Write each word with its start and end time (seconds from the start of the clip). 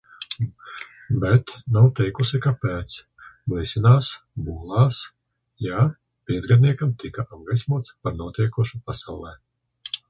Bet 1.23 1.51
nav 1.75 1.89
teikusi 1.99 2.41
kāpēc. 2.45 2.95
Blisinās, 3.53 4.11
bolās. 4.49 5.01
Jā, 5.69 5.85
piecgadniekam 6.31 6.99
tika 7.05 7.29
apgaismots 7.35 7.99
par 8.07 8.21
notiekošo 8.25 8.85
pasaulē. 8.91 9.39